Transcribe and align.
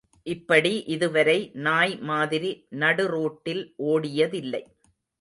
இப்படி 0.23 0.83
இதுவரை 0.85 1.51
நாய் 1.53 1.95
மாதிரி 2.01 2.51
நடுரோட்டில் 2.79 3.63
ஓடியதில்லை. 3.83 4.63